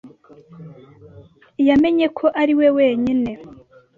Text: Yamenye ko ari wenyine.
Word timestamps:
Yamenye 1.67 2.05
ko 2.17 2.25
ari 2.41 2.53
wenyine. 2.77 3.31